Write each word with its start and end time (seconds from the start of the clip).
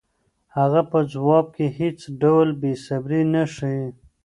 هغه 0.57 0.81
په 0.91 0.99
ځواب 1.11 1.45
کې 1.55 1.65
هېڅ 1.79 1.99
ډول 2.21 2.49
بېصبري 2.61 3.21
نه 3.33 3.43
ښيي. 3.53 3.85